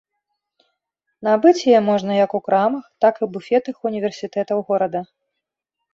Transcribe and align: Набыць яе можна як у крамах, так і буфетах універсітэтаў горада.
Набыць 1.27 1.65
яе 1.73 1.81
можна 1.91 2.11
як 2.25 2.31
у 2.39 2.43
крамах, 2.47 2.85
так 3.05 3.15
і 3.27 3.29
буфетах 3.35 3.75
універсітэтаў 3.91 4.57
горада. 4.71 5.01